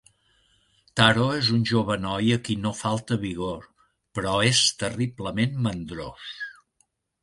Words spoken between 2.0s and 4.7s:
noi a qui no falta vigor, però és